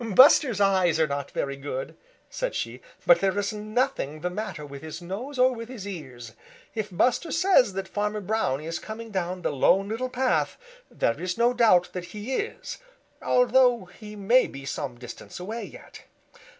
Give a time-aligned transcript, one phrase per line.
[0.15, 1.95] "Buster's eyes are not very good,"
[2.27, 6.33] said she, "but there is nothing the matter with his nose or with his ears.
[6.73, 10.57] If Buster says that Farmer Brown is coming down the Lone Little Path,
[10.89, 12.79] there is no doubt that he is,
[13.21, 16.01] although he may be some distance away yet.